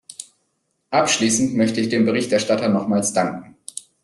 [0.89, 3.55] Abschließend möchte ich dem Berichterstatter nochmals danken.